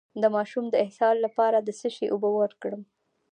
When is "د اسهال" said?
0.69-1.17